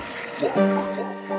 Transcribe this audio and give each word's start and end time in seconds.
fuck. 0.00 1.37